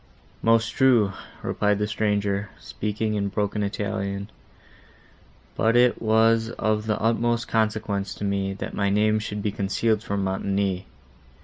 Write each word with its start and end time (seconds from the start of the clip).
"Most 0.41 0.69
true," 0.69 1.13
replied 1.43 1.77
the 1.77 1.85
stranger, 1.85 2.49
speaking 2.59 3.13
in 3.13 3.27
broken 3.27 3.61
Italian, 3.61 4.31
"but 5.55 5.75
it 5.75 6.01
was 6.01 6.49
of 6.57 6.87
the 6.87 6.99
utmost 6.99 7.47
consequence 7.47 8.15
to 8.15 8.23
me, 8.23 8.53
that 8.55 8.73
my 8.73 8.89
name 8.89 9.19
should 9.19 9.43
be 9.43 9.51
concealed 9.51 10.01
from 10.01 10.23
Montoni. 10.23 10.87